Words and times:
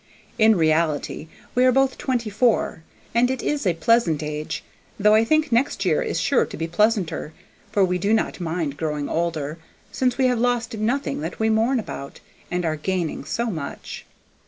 In 0.39 0.55
reality 0.55 1.27
we 1.53 1.63
are 1.63 1.71
both 1.71 1.99
twenty 1.99 2.31
four, 2.31 2.81
and 3.13 3.29
it 3.29 3.43
is 3.43 3.67
a 3.67 3.75
pleasant 3.75 4.23
age, 4.23 4.63
though 4.99 5.13
I 5.13 5.23
think 5.23 5.51
next 5.51 5.85
year 5.85 6.01
is 6.01 6.19
sure 6.19 6.43
to 6.47 6.57
be 6.57 6.65
pleasanter, 6.67 7.33
for 7.71 7.85
we 7.85 7.99
do 7.99 8.11
not 8.11 8.39
mind 8.41 8.77
growing 8.77 9.07
older, 9.07 9.59
since 9.91 10.17
we 10.17 10.25
have 10.25 10.39
lost 10.39 10.75
nothing 10.75 11.21
that 11.21 11.37
we 11.39 11.51
mourn 11.51 11.79
about, 11.79 12.19
and 12.49 12.65
are 12.65 12.77
gaining 12.77 13.25
so 13.25 13.51
much. 13.51 14.07